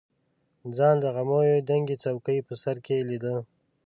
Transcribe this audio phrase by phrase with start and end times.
[0.77, 3.35] ځان د غمیو د دنګې څوکې په سر کې لیده.